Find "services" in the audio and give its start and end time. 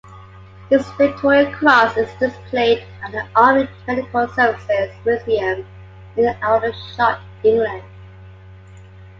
4.29-4.91